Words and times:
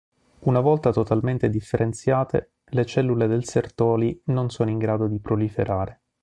Una 0.45 0.61
volta 0.61 0.91
totalmente 0.91 1.47
differenziate, 1.47 2.53
le 2.69 2.85
cellule 2.87 3.27
del 3.27 3.45
Sertoli 3.45 4.19
non 4.33 4.49
sono 4.49 4.71
in 4.71 4.79
grado 4.79 5.05
di 5.05 5.19
proliferare. 5.19 6.01